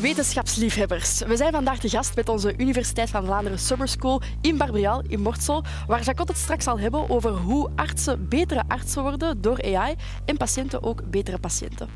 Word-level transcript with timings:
wetenschapsliefhebbers. 0.00 1.18
We 1.18 1.36
zijn 1.36 1.52
vandaag 1.52 1.78
de 1.78 1.88
gast 1.88 2.16
met 2.16 2.28
onze 2.28 2.54
Universiteit 2.56 3.10
van 3.10 3.24
Vlaanderen 3.24 3.58
Summer 3.58 3.88
School 3.88 4.22
in 4.40 4.56
Barbrial 4.56 5.02
in 5.08 5.20
Mortsel, 5.20 5.64
waar 5.86 6.02
Jacot 6.02 6.28
het 6.28 6.36
straks 6.36 6.64
zal 6.64 6.78
hebben 6.78 7.10
over 7.10 7.30
hoe 7.30 7.70
artsen 7.76 8.28
betere 8.28 8.62
artsen 8.68 9.02
worden 9.02 9.40
door 9.40 9.62
AI 9.62 9.94
en 10.24 10.36
patiënten 10.36 10.82
ook 10.82 11.10
betere 11.10 11.38
patiënten. 11.38 11.88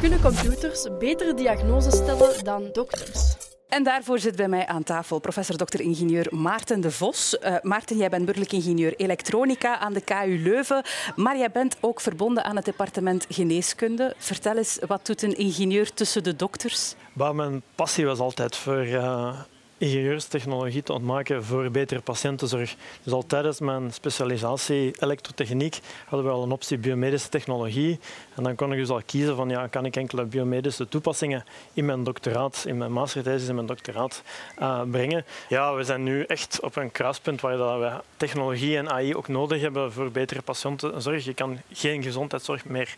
Kunnen 0.00 0.20
computers 0.20 0.88
betere 0.98 1.34
diagnoses 1.34 1.94
stellen 1.94 2.44
dan 2.44 2.68
dokters? 2.72 3.36
En 3.70 3.82
daarvoor 3.82 4.18
zit 4.18 4.36
bij 4.36 4.48
mij 4.48 4.66
aan 4.66 4.82
tafel 4.82 5.18
professor 5.18 5.56
Dr. 5.56 5.80
ingenieur 5.80 6.26
Maarten 6.30 6.80
de 6.80 6.90
Vos. 6.90 7.36
Uh, 7.42 7.56
Maarten, 7.62 7.96
jij 7.96 8.08
bent 8.08 8.24
burgerlijk 8.24 8.52
ingenieur 8.52 8.94
elektronica 8.96 9.78
aan 9.78 9.92
de 9.92 10.00
KU 10.00 10.40
Leuven, 10.42 10.82
maar 11.16 11.38
jij 11.38 11.50
bent 11.50 11.76
ook 11.80 12.00
verbonden 12.00 12.44
aan 12.44 12.56
het 12.56 12.64
departement 12.64 13.26
geneeskunde. 13.28 14.14
Vertel 14.18 14.56
eens, 14.56 14.78
wat 14.86 15.06
doet 15.06 15.22
een 15.22 15.36
ingenieur 15.36 15.92
tussen 15.94 16.22
de 16.22 16.36
dokters? 16.36 16.94
Bah, 17.12 17.34
mijn 17.34 17.62
passie 17.74 18.06
was 18.06 18.18
altijd 18.18 18.56
voor 18.56 18.86
uh, 18.86 19.40
ingenieurstechnologie 19.80 20.82
te 20.82 20.92
ontmaken 20.92 21.44
voor 21.44 21.70
betere 21.70 22.00
patiëntenzorg. 22.00 22.74
Dus 23.02 23.12
al 23.12 23.26
tijdens 23.26 23.60
mijn 23.60 23.92
specialisatie 23.92 24.94
elektrotechniek 24.98 25.78
hadden 26.06 26.28
we 26.28 26.34
al 26.34 26.42
een 26.42 26.50
optie 26.50 26.78
biomedische 26.78 27.28
technologie. 27.28 27.98
En 28.34 28.42
dan 28.42 28.54
kon 28.54 28.72
ik 28.72 28.78
dus 28.78 28.88
al 28.88 29.02
kiezen 29.06 29.36
van 29.36 29.48
ja, 29.48 29.66
kan 29.66 29.84
ik 29.84 29.96
enkele 29.96 30.24
biomedische 30.24 30.88
toepassingen 30.88 31.44
in 31.72 31.84
mijn 31.84 32.04
doctoraat, 32.04 32.64
in 32.66 32.78
mijn 32.78 32.92
masterthesis, 32.92 33.48
in 33.48 33.54
mijn 33.54 33.66
doctoraat 33.66 34.22
uh, 34.58 34.80
brengen. 34.90 35.24
Ja, 35.48 35.74
we 35.74 35.84
zijn 35.84 36.02
nu 36.02 36.22
echt 36.22 36.60
op 36.60 36.76
een 36.76 36.92
kruispunt 36.92 37.40
waar 37.40 37.56
dat 37.56 37.78
we 37.78 37.92
technologie 38.16 38.76
en 38.76 38.90
AI 38.90 39.14
ook 39.14 39.28
nodig 39.28 39.60
hebben 39.60 39.92
voor 39.92 40.10
betere 40.10 40.42
patiëntenzorg. 40.42 41.24
Je 41.24 41.34
kan 41.34 41.60
geen 41.72 42.02
gezondheidszorg 42.02 42.64
meer 42.64 42.94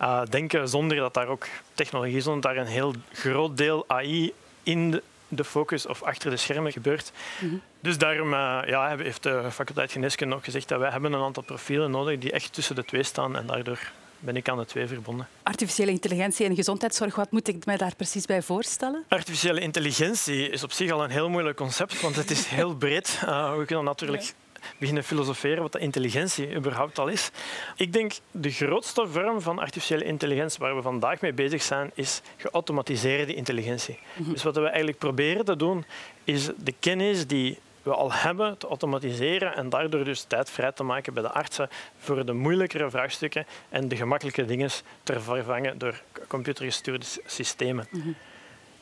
uh, 0.00 0.22
denken 0.30 0.68
zonder 0.68 0.96
dat 0.96 1.14
daar 1.14 1.28
ook 1.28 1.46
technologie, 1.74 2.20
zonder 2.20 2.42
daar 2.42 2.56
een 2.56 2.72
heel 2.72 2.94
groot 3.12 3.56
deel 3.56 3.84
AI 3.86 4.32
in 4.62 4.90
de 4.90 5.02
de 5.30 5.44
focus 5.44 5.86
of 5.86 6.02
achter 6.02 6.30
de 6.30 6.36
schermen 6.36 6.72
gebeurt. 6.72 7.12
Mhm. 7.40 7.54
Dus 7.80 7.98
daarom 7.98 8.32
uh, 8.32 8.60
ja, 8.66 8.96
heeft 8.96 9.22
de 9.22 9.50
faculteit 9.50 9.92
geneeskunde 9.92 10.34
ook 10.34 10.44
gezegd 10.44 10.68
dat 10.68 10.78
wij 10.78 10.90
hebben 10.90 11.12
een 11.12 11.22
aantal 11.22 11.42
profielen 11.42 11.90
nodig 11.90 12.18
die 12.18 12.32
echt 12.32 12.52
tussen 12.52 12.74
de 12.74 12.84
twee 12.84 13.02
staan 13.02 13.36
en 13.36 13.46
daardoor 13.46 13.90
ben 14.18 14.36
ik 14.36 14.48
aan 14.48 14.58
de 14.58 14.66
twee 14.66 14.86
verbonden. 14.86 15.28
Artificiële 15.42 15.90
intelligentie 15.90 16.46
en 16.46 16.54
gezondheidszorg, 16.54 17.14
wat 17.14 17.30
moet 17.30 17.48
ik 17.48 17.64
mij 17.64 17.76
daar 17.76 17.94
precies 17.96 18.26
bij 18.26 18.42
voorstellen? 18.42 19.04
Artificiële 19.08 19.60
intelligentie 19.60 20.48
is 20.48 20.62
op 20.62 20.72
zich 20.72 20.90
al 20.90 21.04
een 21.04 21.10
heel 21.10 21.28
moeilijk 21.28 21.56
concept, 21.56 22.00
want 22.00 22.16
het 22.16 22.30
is 22.30 22.46
heel 22.46 22.74
breed. 22.74 23.20
Uh, 23.24 23.56
we 23.56 23.64
kunnen 23.64 23.84
natuurlijk 23.84 24.32
beginnen 24.78 25.04
filosoferen 25.04 25.62
wat 25.62 25.72
de 25.72 25.78
intelligentie 25.78 26.54
überhaupt 26.54 26.98
al 26.98 27.08
is. 27.08 27.30
Ik 27.76 27.92
denk 27.92 28.12
de 28.30 28.50
grootste 28.50 29.06
vorm 29.06 29.40
van 29.40 29.58
artificiële 29.58 30.04
intelligentie 30.04 30.58
waar 30.58 30.76
we 30.76 30.82
vandaag 30.82 31.20
mee 31.20 31.32
bezig 31.32 31.62
zijn, 31.62 31.90
is 31.94 32.22
geautomatiseerde 32.36 33.34
intelligentie. 33.34 33.98
Mhm. 34.14 34.30
Dus 34.30 34.42
wat 34.42 34.54
we 34.54 34.66
eigenlijk 34.66 34.98
proberen 34.98 35.44
te 35.44 35.56
doen, 35.56 35.84
is 36.24 36.48
de 36.56 36.74
kennis 36.80 37.26
die 37.26 37.58
we 37.82 37.94
al 37.94 38.12
hebben 38.12 38.58
te 38.58 38.66
automatiseren 38.66 39.56
en 39.56 39.68
daardoor 39.68 40.04
dus 40.04 40.22
tijd 40.22 40.50
vrij 40.50 40.72
te 40.72 40.82
maken 40.82 41.14
bij 41.14 41.22
de 41.22 41.30
artsen 41.30 41.68
voor 41.98 42.26
de 42.26 42.32
moeilijkere 42.32 42.90
vraagstukken 42.90 43.46
en 43.68 43.88
de 43.88 43.96
gemakkelijke 43.96 44.44
dingen 44.44 44.70
te 45.02 45.20
vervangen 45.20 45.78
door 45.78 46.02
computergestuurde 46.28 47.06
systemen. 47.26 47.86
Mhm. 47.90 48.08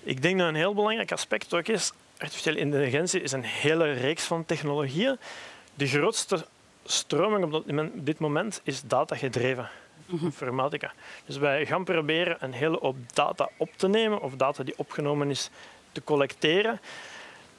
Ik 0.02 0.22
denk 0.22 0.38
dat 0.38 0.48
een 0.48 0.54
heel 0.54 0.74
belangrijk 0.74 1.12
aspect 1.12 1.54
ook 1.54 1.68
is, 1.68 1.92
artificiële 2.18 2.58
intelligentie 2.58 3.22
is 3.22 3.32
een 3.32 3.44
hele 3.44 3.92
reeks 3.92 4.24
van 4.24 4.44
technologieën 4.44 5.18
de 5.78 5.86
grootste 5.86 6.46
stroming 6.84 7.54
op 7.54 7.62
dit 7.94 8.18
moment 8.18 8.60
is 8.64 8.82
datagedreven 8.82 9.68
mhm. 10.06 10.24
informatica. 10.24 10.92
Dus 11.26 11.36
wij 11.36 11.66
gaan 11.66 11.84
proberen 11.84 12.36
een 12.40 12.52
hele 12.52 12.78
hoop 12.80 12.96
data 13.14 13.48
op 13.56 13.70
te 13.76 13.88
nemen 13.88 14.20
of 14.20 14.34
data 14.34 14.62
die 14.62 14.74
opgenomen 14.76 15.30
is 15.30 15.50
te 15.92 16.04
collecteren 16.04 16.80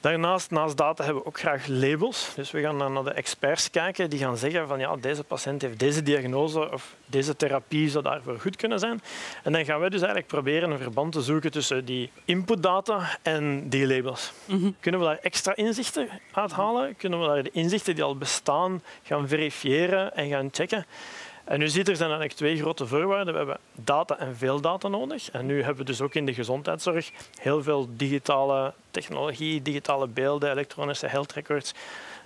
Daarnaast, 0.00 0.50
naast 0.50 0.76
data, 0.76 1.04
hebben 1.04 1.22
we 1.22 1.28
ook 1.28 1.38
graag 1.38 1.66
labels. 1.66 2.32
Dus 2.34 2.50
we 2.50 2.60
gaan 2.60 2.78
dan 2.78 2.92
naar 2.92 3.04
de 3.04 3.10
experts 3.10 3.70
kijken 3.70 4.10
die 4.10 4.18
gaan 4.18 4.36
zeggen 4.36 4.68
van 4.68 4.78
ja, 4.78 4.96
deze 4.96 5.24
patiënt 5.24 5.62
heeft 5.62 5.78
deze 5.78 6.02
diagnose 6.02 6.72
of 6.72 6.94
deze 7.06 7.36
therapie 7.36 7.90
zou 7.90 8.04
daarvoor 8.04 8.40
goed 8.40 8.56
kunnen 8.56 8.78
zijn. 8.78 9.02
En 9.42 9.52
dan 9.52 9.64
gaan 9.64 9.80
we 9.80 9.90
dus 9.90 10.00
eigenlijk 10.00 10.26
proberen 10.26 10.70
een 10.70 10.78
verband 10.78 11.12
te 11.12 11.22
zoeken 11.22 11.50
tussen 11.50 11.84
die 11.84 12.10
inputdata 12.24 13.18
en 13.22 13.68
die 13.68 13.86
labels. 13.86 14.32
Mhm. 14.44 14.70
Kunnen 14.80 15.00
we 15.00 15.06
daar 15.06 15.18
extra 15.18 15.56
inzichten 15.56 16.08
uithalen? 16.32 16.96
Kunnen 16.96 17.20
we 17.20 17.26
daar 17.26 17.42
de 17.42 17.50
inzichten 17.50 17.94
die 17.94 18.04
al 18.04 18.16
bestaan 18.16 18.82
gaan 19.02 19.28
verifiëren 19.28 20.16
en 20.16 20.28
gaan 20.28 20.48
checken? 20.52 20.86
En 21.50 21.58
nu 21.58 21.68
ziet 21.68 21.88
er 21.88 21.96
zijn 21.96 22.08
eigenlijk 22.08 22.38
twee 22.38 22.56
grote 22.56 22.86
voorwaarden. 22.86 23.32
We 23.32 23.38
hebben 23.38 23.58
data 23.74 24.18
en 24.18 24.36
veel 24.36 24.60
data 24.60 24.88
nodig. 24.88 25.30
En 25.30 25.46
nu 25.46 25.56
hebben 25.56 25.76
we 25.76 25.84
dus 25.84 26.00
ook 26.00 26.14
in 26.14 26.26
de 26.26 26.34
gezondheidszorg 26.34 27.10
heel 27.40 27.62
veel 27.62 27.88
digitale 27.96 28.72
technologie, 28.90 29.62
digitale 29.62 30.06
beelden, 30.06 30.50
elektronische 30.50 31.06
health 31.06 31.32
records, 31.32 31.74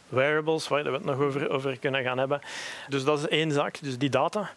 wearables, 0.08 0.68
waar 0.68 0.84
we 0.84 0.90
het 0.90 1.04
nog 1.04 1.18
over, 1.18 1.50
over 1.50 1.78
kunnen 1.78 2.02
gaan 2.02 2.18
hebben. 2.18 2.40
Dus 2.88 3.04
dat 3.04 3.18
is 3.18 3.28
één 3.28 3.52
zaak, 3.52 3.78
dus 3.80 3.98
die 3.98 4.10
data. 4.10 4.50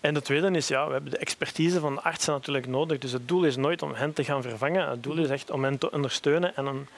En 0.00 0.14
de 0.14 0.22
tweede 0.22 0.50
is, 0.50 0.68
ja, 0.68 0.86
we 0.86 0.92
hebben 0.92 1.10
de 1.10 1.18
expertise 1.18 1.80
van 1.80 1.94
de 1.94 2.02
artsen 2.02 2.32
natuurlijk 2.32 2.66
nodig. 2.66 2.98
Dus 2.98 3.12
het 3.12 3.28
doel 3.28 3.44
is 3.44 3.56
nooit 3.56 3.82
om 3.82 3.94
hen 3.94 4.12
te 4.12 4.24
gaan 4.24 4.42
vervangen. 4.42 4.88
Het 4.88 5.02
doel 5.02 5.18
is 5.18 5.28
echt 5.28 5.50
om 5.50 5.64
hen 5.64 5.78
te 5.78 5.90
ondersteunen 5.90 6.56
en 6.56 6.66
een 6.66 6.88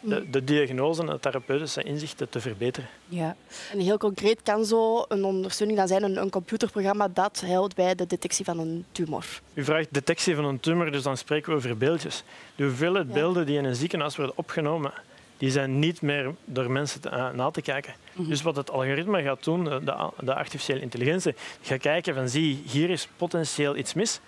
de, 0.00 0.30
de 0.30 0.44
diagnose 0.44 1.00
en 1.00 1.06
de 1.06 1.20
therapeutische 1.20 1.82
inzichten 1.82 2.28
te 2.28 2.40
verbeteren. 2.40 2.88
Ja. 3.08 3.36
En 3.72 3.80
heel 3.80 3.98
concreet 3.98 4.42
kan 4.42 4.64
zo 4.64 5.04
een 5.08 5.24
ondersteuning 5.24 5.78
dan 5.78 5.88
zijn 5.88 6.02
een, 6.02 6.16
een 6.16 6.30
computerprogramma 6.30 7.08
dat 7.08 7.42
helpt 7.46 7.74
bij 7.74 7.94
de 7.94 8.06
detectie 8.06 8.44
van 8.44 8.58
een 8.58 8.84
tumor. 8.92 9.24
U 9.54 9.64
vraagt 9.64 9.88
detectie 9.90 10.34
van 10.34 10.44
een 10.44 10.60
tumor, 10.60 10.92
dus 10.92 11.02
dan 11.02 11.16
spreken 11.16 11.50
we 11.50 11.56
over 11.56 11.76
beeldjes. 11.76 12.22
De 12.56 12.64
hoeveelheid 12.64 13.12
beelden 13.12 13.46
die 13.46 13.58
in 13.58 13.64
een 13.64 13.76
ziekenhuis 13.76 14.16
worden 14.16 14.36
opgenomen, 14.36 14.92
die 15.36 15.50
zijn 15.50 15.78
niet 15.78 16.02
meer 16.02 16.34
door 16.44 16.70
mensen 16.70 17.00
te, 17.00 17.10
uh, 17.10 17.30
na 17.30 17.50
te 17.50 17.62
kijken. 17.62 17.94
Mhm. 18.12 18.28
Dus 18.28 18.42
wat 18.42 18.56
het 18.56 18.70
algoritme 18.70 19.22
gaat 19.22 19.44
doen, 19.44 19.64
de, 19.64 20.10
de 20.20 20.34
artificiële 20.34 20.80
intelligentie, 20.80 21.34
gaat 21.62 21.80
kijken 21.80 22.14
van 22.14 22.28
zie, 22.28 22.62
hier 22.66 22.90
is 22.90 23.08
potentieel 23.16 23.76
iets 23.76 23.94
mis. 23.94 24.20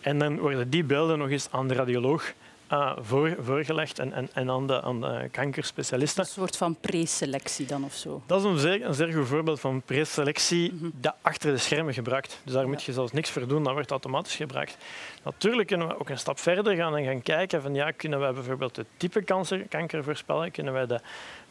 En 0.00 0.18
dan 0.18 0.38
worden 0.38 0.70
die 0.70 0.84
beelden 0.84 1.18
nog 1.18 1.30
eens 1.30 1.48
aan 1.50 1.68
de 1.68 1.74
radioloog 1.74 2.32
uh, 2.72 2.92
voor, 3.00 3.36
voorgelegd 3.40 3.98
en, 3.98 4.12
en, 4.12 4.28
en 4.32 4.50
aan, 4.50 4.66
de, 4.66 4.82
aan 4.82 5.00
de 5.00 5.28
kankerspecialisten. 5.30 6.22
Een 6.22 6.30
soort 6.30 6.56
van 6.56 6.76
preselectie 6.80 7.66
dan 7.66 7.84
of 7.84 7.94
zo? 7.94 8.22
Dat 8.26 8.38
is 8.40 8.44
een 8.44 8.58
zeer, 8.58 8.84
een 8.84 8.94
zeer 8.94 9.12
goed 9.12 9.26
voorbeeld 9.26 9.60
van 9.60 9.82
preselectie 9.82 10.72
mm 10.72 10.94
dat 11.00 11.14
achter 11.22 11.52
de 11.52 11.58
schermen 11.58 11.94
gebruikt. 11.94 12.40
Dus 12.44 12.52
daar 12.52 12.68
moet 12.68 12.82
je 12.82 12.92
zelfs 12.92 13.12
niks 13.12 13.30
voor 13.30 13.48
doen, 13.48 13.62
dat 13.62 13.72
wordt 13.72 13.90
automatisch 13.90 14.36
gebruikt. 14.36 14.76
Natuurlijk 15.22 15.68
kunnen 15.68 15.88
we 15.88 15.98
ook 15.98 16.08
een 16.08 16.18
stap 16.18 16.38
verder 16.38 16.76
gaan 16.76 16.96
en 16.96 17.04
gaan 17.04 17.22
kijken 17.22 17.62
van 17.62 17.74
ja, 17.74 17.90
kunnen 17.90 18.18
wij 18.18 18.32
bijvoorbeeld 18.32 18.76
het 18.76 18.86
type 18.96 19.22
kanker, 19.22 19.66
kanker 19.68 20.04
voorspellen, 20.04 20.50
kunnen 20.50 20.72
wij 20.72 20.86
de 20.86 21.00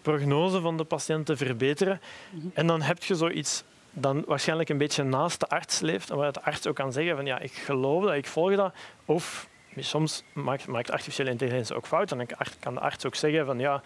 prognose 0.02 0.62
van 0.62 0.78
de 0.78 0.84
patiënten 0.84 1.38
verbeteren. 1.38 2.02
Mhm. 2.30 2.48
En 2.54 2.68
dan 2.68 2.82
heb 2.82 3.04
je 3.04 3.16
zoiets 3.16 3.64
dan 3.92 4.24
waarschijnlijk 4.28 4.70
een 4.70 4.78
beetje 4.78 5.04
naast 5.04 5.40
de 5.40 5.48
arts 5.48 5.80
leeft 5.80 6.10
en 6.10 6.18
waar 6.18 6.32
de 6.32 6.44
arts 6.44 6.68
ook 6.68 6.76
kan 6.76 6.92
zeggen 6.92 7.16
van 7.16 7.26
ja, 7.26 7.40
ik 7.40 7.52
geloof 7.52 8.04
dat, 8.04 8.14
ik 8.14 8.26
volg 8.26 8.56
dat, 8.56 8.74
of 9.06 9.48
soms 9.84 10.24
maakt, 10.34 10.68
maakt 10.68 10.92
artificiële 10.92 11.30
intelligentie 11.30 11.76
ook 11.76 11.88
fouten. 11.88 12.20
En 12.20 12.28
dan 12.28 12.48
kan 12.60 12.74
de 12.74 12.80
arts 12.80 13.06
ook 13.06 13.16
zeggen 13.16 13.46
van 13.46 13.60
ja, 13.60 13.82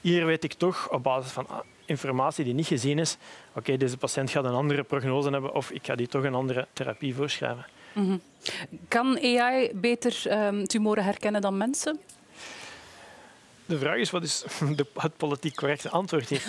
hier 0.00 0.26
weet 0.26 0.44
ik 0.44 0.52
toch 0.52 0.90
op 0.90 1.02
basis 1.02 1.32
van 1.32 1.48
ah, 1.48 1.58
informatie 1.84 2.44
die 2.44 2.54
niet 2.54 2.66
gezien 2.66 2.98
is, 2.98 3.16
oké, 3.52 3.76
deze 3.76 3.96
patiënt 3.96 4.30
gaat 4.30 4.44
een 4.44 4.52
andere 4.52 4.82
prognose 4.82 5.30
hebben 5.30 5.54
of 5.54 5.70
ik 5.70 5.86
ga 5.86 5.94
die 5.94 6.08
toch 6.08 6.24
een 6.24 6.34
andere 6.34 6.66
therapie 6.72 7.14
voorschrijven. 7.14 7.66
Mhm. 7.92 8.16
Kan 8.88 9.18
AI 9.18 9.70
beter 9.74 10.44
um, 10.46 10.66
tumoren 10.66 11.04
herkennen 11.04 11.40
dan 11.40 11.56
mensen? 11.56 12.00
De 13.66 13.78
vraag 13.78 13.96
is, 13.96 14.10
wat 14.10 14.22
is 14.22 14.44
de, 14.76 14.86
het 14.94 15.16
politiek 15.16 15.54
correcte 15.54 15.88
antwoord 15.88 16.28
hier? 16.28 16.42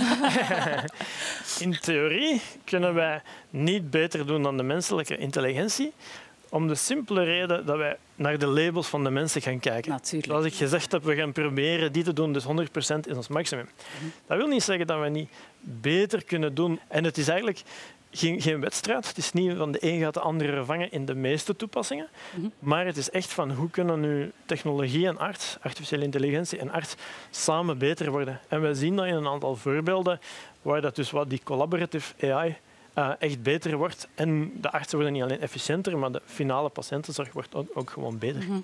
In 1.59 1.79
theorie 1.79 2.41
kunnen 2.63 2.93
wij 2.93 3.21
niet 3.49 3.89
beter 3.89 4.27
doen 4.27 4.43
dan 4.43 4.57
de 4.57 4.63
menselijke 4.63 5.17
intelligentie, 5.17 5.93
om 6.53 6.67
de 6.67 6.75
simpele 6.75 7.23
reden 7.23 7.65
dat 7.65 7.77
wij 7.77 7.97
naar 8.15 8.37
de 8.37 8.47
labels 8.47 8.87
van 8.87 9.03
de 9.03 9.09
mensen 9.09 9.41
gaan 9.41 9.59
kijken. 9.59 9.91
Natuurlijk. 9.91 10.25
Zoals 10.25 10.45
ik 10.45 10.53
gezegd 10.53 10.91
heb, 10.91 11.03
we 11.03 11.15
gaan 11.15 11.31
proberen 11.31 11.91
die 11.91 12.03
te 12.03 12.13
doen, 12.13 12.33
dus 12.33 12.43
100% 12.43 12.47
is 13.07 13.15
ons 13.15 13.27
maximum. 13.27 13.69
Mhm. 13.97 14.05
Dat 14.27 14.37
wil 14.37 14.47
niet 14.47 14.63
zeggen 14.63 14.87
dat 14.87 15.01
we 15.01 15.09
niet 15.09 15.29
beter 15.59 16.23
kunnen 16.23 16.53
doen. 16.53 16.79
En 16.87 17.03
het 17.03 17.17
is 17.17 17.27
eigenlijk 17.27 17.61
geen, 18.11 18.41
geen 18.41 18.59
wedstrijd. 18.59 19.07
Het 19.07 19.17
is 19.17 19.31
niet 19.31 19.57
van 19.57 19.71
de 19.71 19.85
een 19.85 19.99
gaat 19.99 20.13
de 20.13 20.19
andere 20.19 20.63
vangen 20.63 20.91
in 20.91 21.05
de 21.05 21.15
meeste 21.15 21.55
toepassingen. 21.55 22.07
Mhm. 22.35 22.47
Maar 22.59 22.85
het 22.85 22.97
is 22.97 23.09
echt 23.09 23.33
van 23.33 23.51
hoe 23.51 23.69
kunnen 23.69 23.99
nu 23.99 24.31
technologie 24.45 25.07
en 25.07 25.17
arts, 25.17 25.57
artificiële 25.61 26.03
intelligentie 26.03 26.59
en 26.59 26.71
arts, 26.71 26.95
samen 27.29 27.77
beter 27.77 28.11
worden. 28.11 28.39
En 28.47 28.61
we 28.61 28.75
zien 28.75 28.95
dat 28.95 29.05
in 29.05 29.13
een 29.13 29.27
aantal 29.27 29.55
voorbeelden 29.55 30.19
waar 30.61 30.81
dat 30.81 30.95
dus 30.95 31.11
wat 31.11 31.29
die 31.29 31.41
collaborative 31.43 32.33
AI 32.33 32.57
uh, 32.95 33.09
echt 33.19 33.41
beter 33.41 33.77
wordt. 33.77 34.07
En 34.15 34.51
de 34.61 34.71
artsen 34.71 34.97
worden 34.97 35.13
niet 35.13 35.23
alleen 35.23 35.41
efficiënter, 35.41 35.97
maar 35.97 36.11
de 36.11 36.21
finale 36.25 36.69
patiëntenzorg 36.69 37.33
wordt 37.33 37.55
ook, 37.55 37.67
ook 37.73 37.89
gewoon 37.89 38.17
beter. 38.17 38.43
Mhm. 38.43 38.59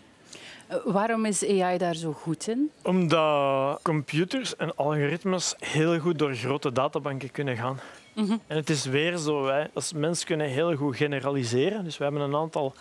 Eh, 0.67 0.77
waarom 0.85 1.25
is 1.25 1.47
AI 1.47 1.77
daar 1.77 1.95
zo 1.95 2.11
goed 2.13 2.47
in? 2.47 2.71
Omdat 2.83 3.79
computers 3.81 4.55
en 4.55 4.75
algoritmes 4.75 5.55
heel 5.59 5.99
goed 5.99 6.19
door 6.19 6.33
grote 6.33 6.71
databanken 6.71 7.31
kunnen 7.31 7.57
gaan. 7.57 7.79
Mhm. 8.13 8.31
En 8.47 8.55
het 8.55 8.69
is 8.69 8.85
weer 8.85 9.17
zo, 9.17 9.41
wij 9.41 9.69
als 9.73 9.93
mens 9.93 10.23
kunnen 10.23 10.47
heel 10.47 10.75
goed 10.75 10.95
generaliseren. 10.95 11.83
Dus 11.83 11.97
we 11.97 12.03
hebben 12.03 12.21
een 12.21 12.35
aantal 12.35 12.73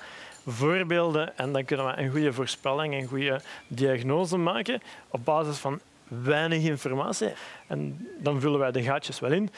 voorbeelden 0.46 1.38
en 1.38 1.52
dan 1.52 1.64
kunnen 1.64 1.86
we 1.86 2.02
een 2.02 2.10
goede 2.10 2.32
voorspelling 2.32 2.94
en 2.94 3.06
goede 3.06 3.40
diagnose 3.66 4.36
maken 4.36 4.80
op 5.10 5.24
basis 5.24 5.56
van 5.56 5.80
weinig 6.08 6.62
informatie. 6.62 7.32
En 7.66 8.08
dan 8.18 8.40
vullen 8.40 8.58
wij 8.58 8.72
de 8.72 8.82
gaatjes 8.82 9.20
wel 9.20 9.32
in. 9.32 9.50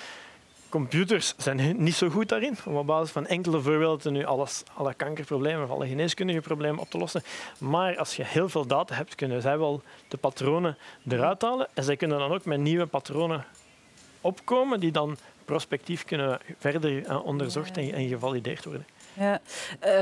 Computers 0.71 1.35
zijn 1.37 1.83
niet 1.83 1.95
zo 1.95 2.09
goed 2.09 2.29
daarin 2.29 2.57
om 2.65 2.77
op 2.77 2.87
basis 2.87 3.11
van 3.11 3.27
enkele 3.27 3.61
voorbeelden 3.61 4.13
nu 4.13 4.25
alles, 4.25 4.63
alle 4.75 4.95
kankerproblemen 4.95 5.65
of 5.65 5.71
alle 5.71 5.87
geneeskundige 5.87 6.41
problemen 6.41 6.81
op 6.81 6.91
te 6.91 6.99
lossen. 6.99 7.23
Maar 7.59 7.97
als 7.97 8.17
je 8.17 8.25
heel 8.25 8.49
veel 8.49 8.67
data 8.67 8.95
hebt, 8.95 9.15
kunnen 9.15 9.43
zij 9.43 9.59
wel 9.59 9.83
de 10.09 10.17
patronen 10.17 10.77
eruit 11.09 11.43
halen 11.43 11.69
en 11.75 11.85
zij 11.85 11.97
kunnen 11.97 12.19
dan 12.19 12.33
ook 12.33 12.45
met 12.45 12.61
nieuwe 12.61 12.87
patronen 12.87 13.45
opkomen 14.21 14.81
die 14.81 14.93
dan 14.93 15.17
prospectief 15.45 16.05
kunnen 16.05 16.41
verder 16.59 17.05
eh, 17.05 17.25
onderzocht 17.25 17.77
en 17.77 18.09
gevalideerd 18.09 18.65
worden. 18.65 18.87
Ja. 19.21 19.41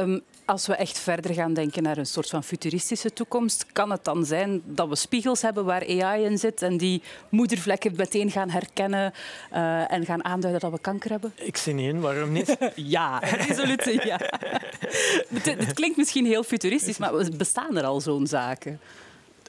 Um, 0.00 0.22
als 0.44 0.66
we 0.66 0.74
echt 0.74 0.98
verder 0.98 1.34
gaan 1.34 1.54
denken 1.54 1.82
naar 1.82 1.96
een 1.98 2.06
soort 2.06 2.28
van 2.28 2.44
futuristische 2.44 3.12
toekomst, 3.12 3.66
kan 3.72 3.90
het 3.90 4.04
dan 4.04 4.24
zijn 4.24 4.62
dat 4.64 4.88
we 4.88 4.96
spiegels 4.96 5.42
hebben 5.42 5.64
waar 5.64 5.82
AI 5.86 6.24
in 6.24 6.38
zit 6.38 6.62
en 6.62 6.76
die 6.76 7.02
moedervlekken 7.28 7.92
meteen 7.96 8.30
gaan 8.30 8.50
herkennen 8.50 9.12
uh, 9.52 9.92
en 9.92 10.04
gaan 10.04 10.24
aanduiden 10.24 10.60
dat 10.60 10.70
we 10.70 10.78
kanker 10.78 11.10
hebben? 11.10 11.32
Ik 11.34 11.56
zie 11.56 11.74
niet 11.74 11.88
in, 11.88 12.00
waarom 12.00 12.32
niet? 12.32 12.56
ja, 12.74 13.18
resoluut 13.18 13.84
ja. 13.84 14.20
het, 15.34 15.44
het 15.44 15.72
klinkt 15.72 15.96
misschien 15.96 16.26
heel 16.26 16.42
futuristisch, 16.42 16.98
maar 16.98 17.12
bestaan 17.36 17.76
er 17.76 17.84
al 17.84 18.00
zo'n 18.00 18.26
zaken? 18.26 18.80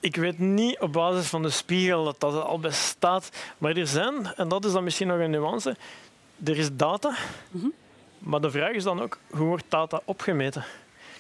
ik 0.02 0.16
weet 0.16 0.40
niet 0.40 0.80
op 0.80 0.94
basis 0.94 1.28
van 1.28 1.42
de 1.42 1.50
spiegel 1.50 2.04
dat 2.04 2.20
dat 2.20 2.44
al 2.44 2.60
bestaat. 2.60 3.30
Maar 3.58 3.76
er 3.76 3.88
zijn, 3.88 4.34
en 4.36 4.48
dat 4.48 4.66
is 4.66 4.72
dan 4.72 4.84
misschien 4.84 5.08
nog 5.08 5.20
een 5.20 5.32
nuance, 5.32 5.76
er 6.44 6.58
is 6.58 6.70
data. 6.76 7.16
Mm 7.52 7.62
-hmm. 7.62 7.74
Maar 8.20 8.42
de 8.42 8.52
vraag 8.52 8.72
is 8.72 8.84
dan 8.84 9.02
ook, 9.02 9.18
hoe 9.30 9.48
wordt 9.48 9.66
data 9.68 10.02
opgemeten? 10.06 10.66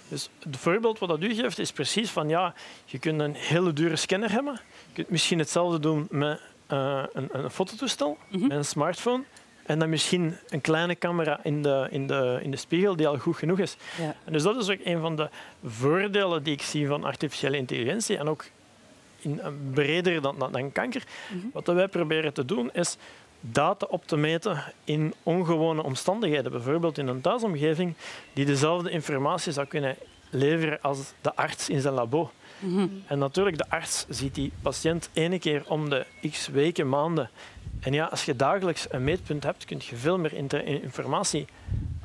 Dus 0.08 0.30
het 0.40 0.58
voorbeeld 0.58 1.00
wat 1.00 1.10
dat 1.10 1.24
u 1.24 1.34
geeft 1.34 1.60
is 1.60 1.72
precies 1.72 2.10
van 2.10 2.30
ja, 2.30 2.54
je 2.86 3.00
kunt 3.00 3.20
een 3.20 3.34
hele 3.36 3.74
dure 3.74 3.96
scanner 3.96 4.32
hebben. 4.32 4.54
Je 4.88 4.94
kunt 4.94 5.10
misschien 5.10 5.40
hetzelfde 5.40 5.80
doen 5.80 6.08
met 6.10 6.40
uh, 6.72 7.04
een, 7.14 7.30
een, 7.32 7.50
fototoestel, 7.50 8.18
mm 8.28 8.40
-hmm. 8.40 8.48
met 8.48 8.58
een 8.58 8.66
smartphone. 8.66 9.24
En 9.66 9.80
dan 9.80 9.90
misschien 9.90 10.38
een 10.48 10.62
kleine 10.62 10.98
camera 10.98 11.40
in 11.44 11.62
de, 11.62 11.88
in 11.92 12.08
de, 12.08 12.40
in 12.42 12.52
de 12.52 12.58
spiegel 12.58 12.96
die 12.96 13.08
al 13.08 13.18
goed 13.18 13.38
genoeg 13.38 13.60
is. 13.60 13.78
Ja. 13.98 14.16
En 14.26 14.34
dus 14.34 14.44
dat 14.44 14.56
is 14.56 14.70
ook 14.70 14.80
een 14.84 15.02
van 15.02 15.16
de 15.16 15.30
voordelen 15.66 16.44
die 16.44 16.54
ik 16.54 16.62
zie 16.62 16.88
van 16.88 17.04
artificiële 17.04 17.58
intelligentie. 17.58 18.18
En 18.18 18.28
ook 18.28 18.46
in, 19.20 19.42
breder 19.74 20.22
dan, 20.22 20.36
dan, 20.40 20.52
dan 20.52 20.72
kanker. 20.72 21.04
Mm 21.32 21.40
-hmm. 21.40 21.50
Wat 21.54 21.68
wij 21.68 21.88
proberen 21.88 22.34
te 22.34 22.46
doen 22.46 22.70
is 22.74 22.98
data 23.42 23.86
op 23.90 24.08
te 24.08 24.18
meten 24.18 24.64
in 24.84 25.14
ongewone 25.24 25.84
omstandigheden, 25.84 26.52
bijvoorbeeld 26.52 26.98
in 26.98 27.08
een 27.08 27.22
thuisomgeving, 27.22 27.94
die 28.34 28.46
dezelfde 28.46 28.90
informatie 28.90 29.52
zou 29.52 29.68
kunnen 29.68 29.96
leveren 30.30 30.82
als 30.82 31.14
de 31.22 31.36
arts 31.36 31.70
in 31.70 31.82
zijn 31.82 31.94
labo. 31.94 32.32
Mm 32.60 33.04
En 33.08 33.20
natuurlijk, 33.20 33.58
de 33.58 33.70
arts 33.70 34.06
ziet 34.10 34.36
die 34.36 34.52
patiënt 34.62 35.10
ene 35.14 35.40
keer 35.40 35.64
om 35.68 35.90
de 35.90 36.06
x 36.30 36.48
weken, 36.48 36.90
maanden. 36.90 37.30
En 37.80 37.94
ja, 37.94 38.06
als 38.06 38.26
je 38.26 38.36
dagelijks 38.36 38.88
een 38.90 39.04
meetpunt 39.04 39.44
hebt, 39.44 39.66
kun 39.66 39.82
je 39.90 39.96
veel 39.96 40.18
meer 40.18 40.34
informatie 40.64 41.48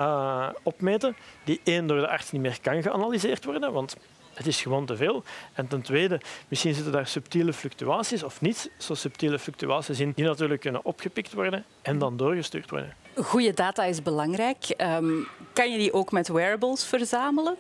uh, 0.01 0.49
opmeten 0.63 1.17
die 1.45 1.61
één 1.65 1.87
door 1.87 2.01
de 2.01 2.09
arts 2.09 2.33
niet 2.33 2.43
meer 2.43 2.59
kan 2.63 2.83
geanalyseerd 2.83 3.45
worden, 3.45 3.73
want 3.73 3.97
het 4.35 4.47
is 4.47 4.63
gewoon 4.63 4.87
te 4.87 4.97
veel. 4.97 5.23
En 5.53 5.69
ten 5.69 5.83
tweede, 5.83 6.21
misschien 6.49 6.75
zitten 6.75 6.93
daar 6.93 7.07
subtiele 7.07 7.53
fluctuaties 7.53 8.23
of 8.23 8.41
niet 8.41 8.71
zo 8.77 8.95
subtiele 8.95 9.39
fluctuaties 9.39 10.01
in, 10.01 10.13
die 10.15 10.25
natuurlijk 10.25 10.61
kunnen 10.61 10.85
opgepikt 10.85 11.33
worden 11.33 11.65
en 11.83 11.99
dan 11.99 12.17
doorgestuurd 12.17 12.71
worden. 12.71 12.95
Goede 13.15 13.55
data 13.55 13.85
is 13.85 14.03
belangrijk. 14.03 14.75
Um, 14.79 15.29
kan 15.53 15.73
je 15.73 15.79
die 15.79 15.93
ook 15.93 16.13
met 16.13 16.29
wearables 16.29 16.85
verzamelen? 16.85 17.57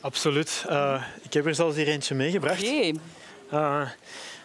Absoluut. 0.00 0.64
Uh, 0.68 1.02
ik 1.22 1.32
heb 1.32 1.46
er 1.46 1.54
zelfs 1.54 1.76
hier 1.76 1.88
eentje 1.88 2.14
meegebracht. 2.14 2.62
Okay. 2.62 2.94
Uh, 3.52 3.88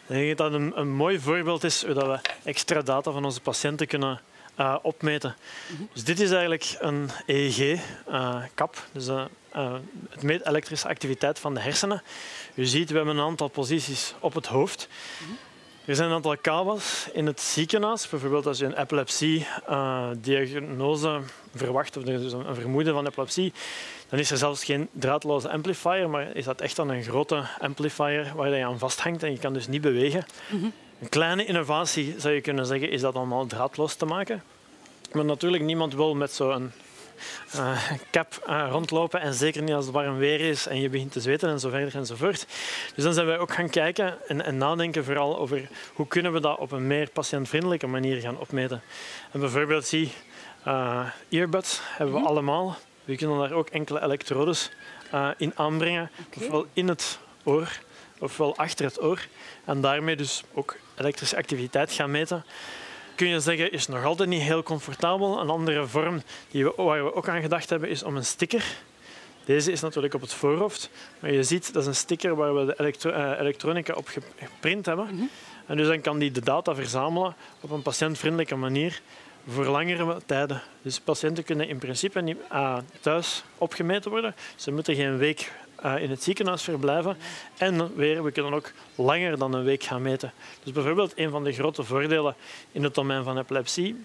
ik 0.08 0.16
denk 0.26 0.38
dat 0.38 0.54
een, 0.54 0.80
een 0.80 0.94
mooi 0.94 1.20
voorbeeld 1.20 1.64
is 1.64 1.86
hoe 1.86 1.94
dat 1.94 2.06
we 2.06 2.20
extra 2.44 2.82
data 2.82 3.12
van 3.12 3.26
onze 3.26 3.42
patiënten 3.42 3.88
kunnen 3.88 4.22
uh, 4.60 4.76
opmeten. 4.82 5.36
Mm 5.70 5.78
-hmm. 5.78 5.90
Dus 5.94 6.04
dit 6.04 6.20
is 6.20 6.30
eigenlijk 6.30 6.76
een 6.80 7.10
EEG-kap. 7.26 8.84
dus 8.92 9.08
uh, 9.08 9.26
het 10.10 10.24
meet 10.24 10.48
elektrische 10.48 10.88
activiteit 10.88 11.40
van 11.40 11.54
de 11.54 11.60
hersenen. 11.60 12.02
U 12.56 12.66
ziet, 12.66 12.90
we 12.90 12.96
hebben 12.96 13.18
een 13.18 13.26
aantal 13.26 13.48
posities 13.48 14.14
op 14.20 14.34
het 14.34 14.46
hoofd. 14.46 14.88
Er 15.86 15.96
zijn 15.96 16.10
een 16.10 16.16
aantal 16.16 16.38
kabels 16.38 17.08
in 17.14 17.26
het 17.26 17.42
ziekenhuis. 17.42 18.10
Bijvoorbeeld 18.10 18.46
als 18.46 18.58
je 18.58 18.66
een 18.66 18.80
epilepsie-diagnose 18.80 21.20
verwacht 21.56 21.98
of 21.98 22.08
er 22.08 22.26
is 22.26 22.32
een 22.32 22.56
vermoeden 22.56 22.94
van 22.94 23.06
epilepsie, 23.06 23.54
dan 24.10 24.20
is 24.20 24.32
er 24.32 24.38
zelfs 24.38 24.64
geen 24.64 24.90
draadloze 24.92 25.50
amplifier, 25.50 26.10
maar 26.10 26.36
is 26.36 26.46
dat 26.46 26.62
echt 26.62 26.76
dan 26.76 26.90
een 26.90 27.04
grote 27.04 27.44
amplifier 27.60 28.32
waar 28.36 28.50
je 28.50 28.66
aan 28.66 28.80
vasthangt 28.80 29.24
en 29.24 29.32
je 29.32 29.38
kan 29.38 29.54
dus 29.54 29.68
niet 29.68 29.82
bewegen. 29.82 30.26
Mm 30.50 30.60
-hmm. 30.60 30.74
Een 31.02 31.10
kleine 31.10 31.46
innovatie 31.46 32.16
zou 32.18 32.34
je 32.34 32.42
kunnen 32.42 32.66
zeggen 32.66 32.90
is 32.90 33.02
dat 33.02 33.16
allemaal 33.16 33.46
draadloos 33.46 33.96
te 33.96 34.06
maken. 34.06 34.44
Maar 35.12 35.26
natuurlijk, 35.26 35.64
niemand 35.64 35.94
wil 35.94 36.16
met 36.16 36.32
zo'n 36.32 36.72
uh, 37.56 37.92
cap 38.12 38.46
uh, 38.48 38.68
rondlopen. 38.70 39.22
En 39.22 39.34
zeker 39.34 39.62
niet 39.62 39.74
als 39.74 39.86
het 39.86 39.94
warm 39.94 40.18
weer 40.18 40.40
is 40.40 40.68
en 40.68 40.82
je 40.82 40.90
begint 40.90 41.12
te 41.12 41.22
zweten 41.22 41.50
en 41.50 41.60
zo 41.60 41.70
verder 41.70 41.96
enzovoort. 41.96 42.46
Dus 42.96 43.04
dan 43.04 43.14
zijn 43.14 43.26
wij 43.26 43.40
ook 43.40 43.54
gaan 43.54 43.70
kijken 43.70 44.18
en, 44.28 44.46
en 44.46 44.58
nadenken 44.58 45.04
vooral 45.04 45.38
over 45.38 45.70
hoe 45.94 46.08
kunnen 46.08 46.34
we 46.34 46.40
dat 46.40 46.58
op 46.58 46.72
een 46.72 46.88
meer 46.88 47.10
patiëntvriendelijke 47.10 47.88
manier 47.88 48.22
gaan 48.22 48.40
opmeten. 48.40 48.82
En 49.32 49.40
bijvoorbeeld 49.40 49.86
zie 49.86 50.12
uh, 50.68 51.06
earbuds 51.30 51.80
hebben 51.84 52.06
we 52.08 52.12
mm 52.12 52.18
-hmm. 52.18 52.26
allemaal. 52.26 52.78
We 53.06 53.16
kunnen 53.16 53.40
daar 53.40 53.52
ook 53.52 53.70
enkele 53.70 54.02
elektrodes 54.02 54.72
in 55.38 55.52
aanbrengen, 55.56 56.12
okay. 56.28 56.44
ofwel 56.44 56.66
in 56.74 56.88
het 56.88 57.20
oor 57.44 57.70
ofwel 58.20 58.58
achter 58.58 58.86
het 58.86 59.04
oor. 59.04 59.28
En 59.66 59.82
daarmee 59.82 60.16
dus 60.16 60.44
ook 60.54 60.76
elektrische 60.96 61.38
activiteit 61.38 61.92
gaan 61.92 62.12
meten 62.12 62.46
kun 63.16 63.28
je 63.28 63.40
zeggen, 63.40 63.72
is 63.72 63.88
nog 63.88 64.04
altijd 64.04 64.30
niet 64.30 64.42
heel 64.42 64.64
comfortabel. 64.64 65.40
Een 65.40 65.50
andere 65.50 65.88
vorm 65.88 66.22
die 66.52 66.64
we, 66.64 66.74
waar 66.76 67.04
we 67.04 67.14
ook 67.14 67.30
aan 67.30 67.42
gedacht 67.42 67.70
hebben, 67.70 67.90
is 67.90 68.04
om 68.04 68.16
een 68.16 68.26
sticker. 68.26 68.66
Deze 69.46 69.72
is 69.72 69.82
natuurlijk 69.82 70.14
op 70.14 70.22
het 70.22 70.34
voorhoofd, 70.34 70.90
maar 71.20 71.32
je 71.32 71.44
ziet 71.44 71.74
dat 71.74 71.82
is 71.82 71.88
een 71.88 71.96
sticker 71.96 72.36
waar 72.36 72.56
we 72.56 72.66
de 72.66 72.76
elektro 72.78 73.12
uh, 73.12 73.40
elektronica 73.40 73.94
op 73.94 74.08
geprint 74.38 74.86
hebben. 74.86 75.06
Mm 75.12 75.18
-hmm. 75.18 75.30
En 75.66 75.78
dus 75.78 75.88
dan 75.88 76.02
kan 76.02 76.20
die 76.20 76.32
de 76.32 76.42
data 76.42 76.76
verzamelen 76.76 77.36
op 77.60 77.72
een 77.72 77.82
patiëntvriendelijke 77.82 78.56
manier 78.56 79.02
voor 79.48 79.66
langere 79.66 80.18
tijden. 80.26 80.62
Dus 80.82 81.00
patiënten 81.00 81.44
kunnen 81.44 81.68
in 81.68 81.78
principe 81.78 82.22
niet 82.22 82.38
uh, 82.52 82.78
thuis 83.02 83.44
opgemeten 83.58 84.12
worden. 84.12 84.36
Ze 84.56 84.72
moeten 84.72 84.96
geen 84.96 85.18
week 85.18 85.52
in 85.94 86.10
het 86.10 86.24
ziekenhuis 86.24 86.62
verblijven. 86.62 87.18
En 87.58 87.96
weer, 87.96 88.24
we 88.24 88.32
kunnen 88.32 88.54
ook 88.54 88.72
langer 88.96 89.38
dan 89.38 89.54
een 89.54 89.64
week 89.64 89.84
gaan 89.84 90.02
meten. 90.02 90.34
Dus 90.64 90.74
bijvoorbeeld 90.74 91.14
een 91.16 91.30
van 91.30 91.44
de 91.44 91.52
grote 91.52 91.84
voordelen 91.84 92.36
in 92.72 92.84
het 92.84 92.96
domein 92.96 93.24
van 93.24 93.38
epilepsie 93.38 93.96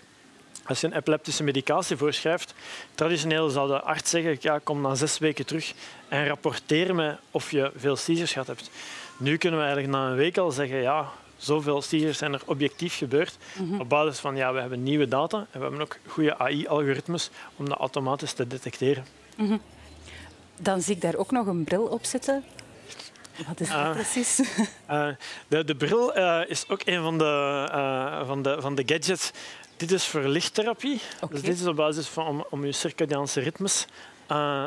als 0.71 0.81
je 0.81 0.87
een 0.87 0.97
epileptische 0.97 1.43
medicatie 1.43 1.97
voorschrijft, 1.97 2.55
traditioneel 2.95 3.49
zou 3.49 3.69
de 3.69 3.81
arts 3.81 4.11
zeggen, 4.11 4.37
ja, 4.41 4.59
kom 4.59 4.81
na 4.81 4.95
zes 4.95 5.19
weken 5.19 5.47
terug 5.47 5.73
en 6.09 6.27
rapporteer 6.27 6.95
me 6.95 7.17
of 7.31 7.51
je 7.51 7.73
veel 7.77 7.97
seizures 7.97 8.33
gehad 8.33 8.47
hebt. 8.47 8.71
Nu 9.17 9.37
kunnen 9.37 9.59
we 9.59 9.65
eigenlijk 9.65 9.95
na 9.95 10.09
een 10.09 10.17
week 10.17 10.39
al 10.39 10.51
zeggen, 10.51 10.79
ja, 10.83 11.09
zoveel 11.37 11.83
seizures 11.83 12.19
zijn 12.19 12.33
er 12.33 12.43
objectief 12.45 12.97
gebeurd. 12.97 13.37
Mm 13.59 13.71
-hmm. 13.71 13.81
Op 13.81 13.89
basis 13.89 14.19
van, 14.19 14.37
ja, 14.37 14.53
we 14.53 14.61
hebben 14.61 14.83
nieuwe 14.83 15.09
data 15.09 15.39
en 15.39 15.59
we 15.59 15.61
hebben 15.61 15.81
ook 15.81 15.99
goede 16.07 16.39
AI-algoritmes 16.39 17.31
om 17.57 17.69
dat 17.69 17.79
automatisch 17.79 18.33
te 18.33 18.47
detecteren. 18.47 19.05
Mm 19.37 19.47
-hmm. 19.47 19.61
Dan 20.63 20.83
zie 20.83 20.95
ik 20.95 21.01
daar 21.01 21.17
ook 21.17 21.31
nog 21.31 21.47
een 21.47 21.65
bril 21.65 21.83
op 21.83 22.05
zitten. 22.05 22.45
Wat 23.47 23.61
is 23.61 23.69
dat 23.69 23.79
uh, 23.79 23.91
precies? 23.91 24.41
Uh, 24.91 25.09
de, 25.49 25.65
de, 25.65 25.75
bril 25.75 26.17
uh, 26.17 26.41
is 26.47 26.65
ook 26.69 26.83
een 26.85 27.03
van 27.03 27.19
de, 27.19 28.23
van, 28.27 28.43
de, 28.43 28.57
van 28.61 28.75
de 28.75 28.83
gadgets. 28.87 29.31
Dit 29.77 29.93
is 29.93 30.07
voor 30.07 30.21
lichttherapie. 30.21 31.01
Okay. 31.17 31.29
Dus 31.29 31.43
dit 31.43 31.61
is 31.61 31.67
op 31.67 31.77
basis 31.77 32.07
van 32.07 32.27
om, 32.27 32.45
om 32.51 32.65
je 32.65 32.73
circadiaanse 32.73 33.41
ritmes 33.41 33.87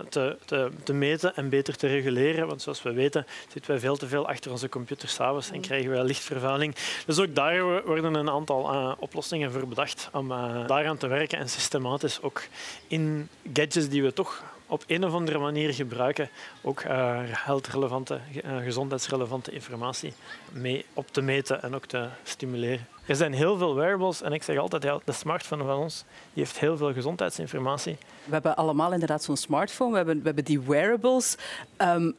te, 0.09 0.37
te, 0.45 0.71
te, 0.83 0.93
meten 0.93 1.35
en 1.35 1.49
beter 1.49 1.75
te 1.75 1.87
reguleren. 1.87 2.47
Want 2.47 2.61
zoals 2.61 2.83
we 2.83 2.93
weten 2.93 3.25
zitten 3.51 3.71
wij 3.71 3.79
veel 3.79 3.95
te 3.97 4.07
veel 4.07 4.27
achter 4.27 4.51
onze 4.51 4.69
computer 4.69 5.09
s'avonds 5.09 5.51
en 5.51 5.61
krijgen 5.61 5.91
we 5.91 6.03
lichtvervuiling. 6.03 6.75
Dus 7.05 7.19
ook 7.19 7.35
daar 7.35 7.85
worden 7.85 8.13
een 8.13 8.29
aantal 8.29 8.95
oplossingen 8.99 9.51
voor 9.51 9.67
bedacht 9.67 10.09
om 10.13 10.27
daaraan 10.67 10.97
te 10.97 11.07
werken 11.07 11.37
en 11.37 11.49
systematisch 11.49 12.21
ook 12.21 12.41
in 12.87 13.29
gadgets 13.53 13.89
die 13.89 14.03
we 14.03 14.13
toch 14.13 14.43
op 14.73 14.83
een 14.87 15.05
of 15.05 15.13
andere 15.13 15.37
manier 15.39 15.73
gebruiken 15.73 16.29
ook 16.61 16.83
uh, 16.83 17.19
health-relevante, 17.27 18.19
uh, 18.45 18.57
gezondheidsrelevante 18.57 19.51
informatie 19.51 20.13
mee 20.51 20.85
op 20.93 21.07
te 21.11 21.21
meten 21.21 21.63
en 21.63 21.75
ook 21.75 21.85
te 21.85 22.07
stimuleren. 22.23 22.87
Er 23.05 23.15
zijn 23.15 23.33
heel 23.33 23.57
veel 23.57 23.75
wearables 23.75 24.21
en 24.21 24.33
ik 24.33 24.43
zeg 24.43 24.57
altijd, 24.57 24.83
ja, 24.83 24.99
de 25.05 25.11
smartphone 25.11 25.63
van 25.63 25.77
ons 25.77 26.03
die 26.33 26.43
heeft 26.43 26.59
heel 26.59 26.77
veel 26.77 26.93
gezondheidsinformatie. 26.93 27.97
We 28.23 28.33
hebben 28.33 28.55
allemaal 28.55 28.93
inderdaad 28.93 29.23
zo'n 29.23 29.37
smartphone, 29.37 29.91
we 29.91 29.97
hebben, 29.97 30.17
we 30.17 30.25
hebben 30.25 30.45
die 30.45 30.61
wearables. 30.61 31.35
Um, 31.77 32.15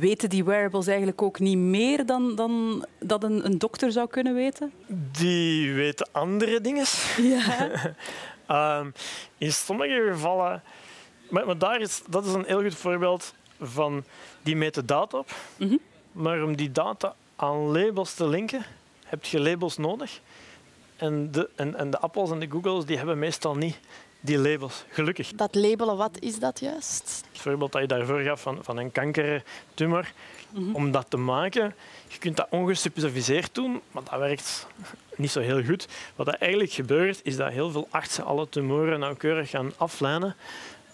weten 0.00 0.28
die 0.28 0.44
wearables 0.44 0.86
eigenlijk 0.86 1.22
ook 1.22 1.38
niet 1.38 1.58
meer 1.58 2.06
dan, 2.06 2.34
dan 2.34 2.84
dat 2.98 3.24
een, 3.24 3.44
een 3.44 3.58
dokter 3.58 3.92
zou 3.92 4.08
kunnen 4.08 4.34
weten? 4.34 4.72
Die 5.12 5.72
weten 5.72 6.08
andere 6.12 6.60
dingen. 6.60 6.84
Ja. 7.16 8.80
um, 8.80 8.92
in 9.38 9.52
sommige 9.52 10.08
gevallen 10.12 10.62
maar, 11.28 11.46
maar 11.46 11.58
daar 11.58 11.80
is, 11.80 12.02
dat 12.08 12.26
is 12.26 12.32
een 12.32 12.44
heel 12.46 12.62
goed 12.62 12.74
voorbeeld. 12.74 13.34
van 13.60 14.04
die 14.42 14.56
meten 14.56 14.86
data 14.86 15.18
op. 15.18 15.30
Mhm. 15.56 15.76
Maar 16.12 16.42
om 16.42 16.56
die 16.56 16.72
data 16.72 17.14
aan 17.36 17.56
labels 17.56 18.14
te 18.14 18.28
linken, 18.28 18.64
heb 19.04 19.24
je 19.24 19.40
labels 19.40 19.76
nodig. 19.76 20.20
En 20.96 21.30
de, 21.30 21.48
en, 21.54 21.74
en 21.74 21.90
de 21.90 21.98
Apples 21.98 22.30
en 22.30 22.38
de 22.38 22.50
Googles 22.50 22.84
die 22.84 22.96
hebben 22.96 23.18
meestal 23.18 23.54
niet 23.54 23.78
die 24.20 24.38
labels, 24.38 24.84
gelukkig. 24.90 25.32
Dat 25.32 25.54
labelen, 25.54 25.96
wat 25.96 26.18
is 26.20 26.38
dat 26.38 26.60
juist? 26.60 27.24
Het 27.32 27.40
voorbeeld 27.40 27.72
dat 27.72 27.80
je 27.80 27.88
daarvoor 27.88 28.20
gaf 28.20 28.40
van, 28.40 28.58
van 28.62 28.76
een 28.76 28.92
kankertumor, 28.92 30.12
om 30.72 30.90
dat 30.90 31.06
te 31.08 31.16
maken, 31.16 31.74
je 32.08 32.18
kunt 32.18 32.36
dat 32.36 32.46
ongesuperviseerd 32.50 33.54
doen, 33.54 33.80
maar 33.90 34.02
dat 34.10 34.18
werkt 34.18 34.66
niet 35.16 35.30
zo 35.30 35.40
heel 35.40 35.64
goed. 35.64 35.88
Wat 36.16 36.26
er 36.26 36.34
eigenlijk 36.34 36.72
gebeurt, 36.72 37.20
is 37.22 37.36
dat 37.36 37.52
heel 37.52 37.70
veel 37.70 37.86
artsen 37.90 38.24
alle 38.24 38.48
tumoren 38.48 39.00
nauwkeurig 39.00 39.50
gaan 39.50 39.72
aflijnen. 39.76 40.36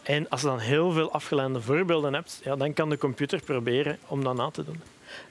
En 0.02 0.28
als 0.28 0.40
je 0.40 0.47
dan 0.47 0.59
heel 0.59 0.92
veel 0.92 1.12
afgeleide 1.12 1.61
voorbeelden 1.61 2.14
hebt, 2.14 2.40
ja, 2.44 2.56
dan 2.56 2.73
kan 2.73 2.90
de 2.90 2.99
computer 2.99 3.40
proberen 3.44 3.99
om 4.06 4.25
dat 4.25 4.35
na 4.37 4.50
te 4.50 4.64
doen. 4.64 4.80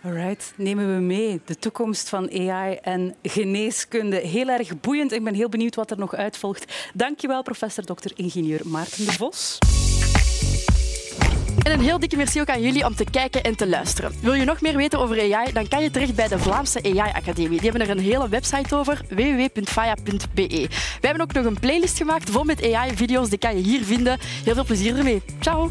Alright, 0.04 0.54
nemen 0.56 0.96
we 0.96 1.02
mee. 1.02 1.42
De 1.46 1.60
toekomst 1.60 2.10
van 2.10 2.30
AI 2.30 2.76
en 2.76 3.16
geneeskunde. 3.24 4.16
Heel 4.16 4.48
erg 4.48 4.80
boeiend. 4.80 5.12
Ik 5.12 5.24
ben 5.24 5.34
heel 5.34 5.50
benieuwd 5.50 5.76
wat 5.76 5.92
er 5.92 5.98
nog 5.98 6.16
uitvolgt. 6.16 6.90
Dankjewel, 6.94 7.44
professor 7.44 7.84
Dr. 7.84 8.12
ingenieur 8.16 8.62
Maarten 8.64 9.06
de 9.06 9.12
Vos. 9.12 9.58
En 11.64 11.72
een 11.72 11.82
heel 11.82 12.00
dikke 12.00 12.18
merci 12.18 12.42
ook 12.42 12.50
aan 12.50 12.62
jullie 12.62 12.86
om 12.86 12.96
te 12.96 13.04
kijken 13.04 13.44
en 13.44 13.56
te 13.56 13.68
luisteren. 13.68 14.12
Wil 14.22 14.34
je 14.34 14.46
nog 14.46 14.62
meer 14.62 14.76
weten 14.76 15.00
over 15.00 15.34
AI, 15.34 15.54
dan 15.54 15.68
kan 15.68 15.84
je 15.84 15.92
terecht 15.92 16.16
bij 16.16 16.28
de 16.28 16.40
Vlaamse 16.40 16.82
AI-academie. 16.84 17.60
Die 17.62 17.70
hebben 17.70 17.82
er 17.82 17.90
een 17.90 18.04
hele 18.04 18.30
website 18.30 18.76
over, 18.76 19.02
www.faya.be. 19.10 20.68
We 21.02 21.08
hebben 21.08 21.22
ook 21.22 21.34
nog 21.34 21.46
een 21.46 21.60
playlist 21.60 21.98
gemaakt 21.98 22.30
vol 22.30 22.44
met 22.44 22.74
AI-video's, 22.74 23.30
die 23.30 23.40
kan 23.40 23.58
je 23.58 23.64
hier 23.64 23.84
vinden. 23.84 24.20
Heel 24.44 24.54
veel 24.54 24.66
plezier 24.66 24.98
ermee. 24.98 25.22
Ciao! 25.40 25.70